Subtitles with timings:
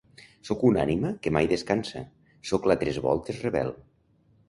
[0.47, 2.03] Sóc una ànima que mai descansa,
[2.53, 3.75] sóc la tres voltes rebel.